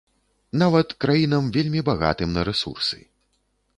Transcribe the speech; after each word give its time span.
Нават 0.61 0.95
краінам, 1.05 1.51
вельмі 1.57 1.81
багатым 1.91 2.29
на 2.39 2.47
рэсурсы. 2.51 2.99